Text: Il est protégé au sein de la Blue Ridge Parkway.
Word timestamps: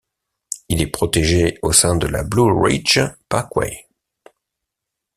Il 0.67 0.81
est 0.81 0.87
protégé 0.87 1.59
au 1.61 1.71
sein 1.73 1.95
de 1.95 2.07
la 2.07 2.23
Blue 2.23 2.51
Ridge 2.51 2.99
Parkway. 3.29 3.87